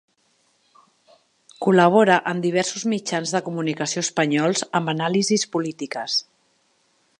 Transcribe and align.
Col·labora 1.65 2.15
en 2.31 2.41
diversos 2.45 2.87
mitjans 2.95 3.35
de 3.37 3.43
comunicació 3.49 4.05
espanyols 4.07 4.67
amb 4.81 4.93
anàlisis 4.97 5.49
polítiques. 5.57 6.17